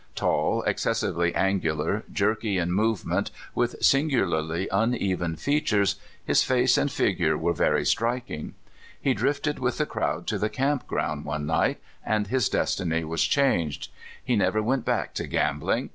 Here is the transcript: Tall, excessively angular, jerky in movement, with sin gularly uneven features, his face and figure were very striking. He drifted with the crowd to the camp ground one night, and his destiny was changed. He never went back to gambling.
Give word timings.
Tall, 0.15 0.63
excessively 0.63 1.31
angular, 1.35 2.03
jerky 2.11 2.57
in 2.57 2.71
movement, 2.71 3.29
with 3.53 3.75
sin 3.83 4.09
gularly 4.09 4.65
uneven 4.71 5.35
features, 5.35 5.97
his 6.25 6.41
face 6.41 6.75
and 6.75 6.91
figure 6.91 7.37
were 7.37 7.53
very 7.53 7.85
striking. 7.85 8.55
He 8.99 9.13
drifted 9.13 9.59
with 9.59 9.77
the 9.77 9.85
crowd 9.85 10.25
to 10.25 10.39
the 10.39 10.49
camp 10.49 10.87
ground 10.87 11.23
one 11.25 11.45
night, 11.45 11.79
and 12.03 12.25
his 12.25 12.49
destiny 12.49 13.03
was 13.03 13.21
changed. 13.21 13.89
He 14.25 14.35
never 14.35 14.63
went 14.63 14.85
back 14.85 15.13
to 15.13 15.27
gambling. 15.27 15.89